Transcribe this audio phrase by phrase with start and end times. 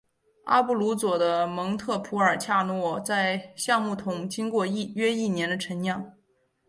[0.45, 6.13] 阿布鲁佐的蒙特普尔恰诺在橡木桶经过约一年的陈酿。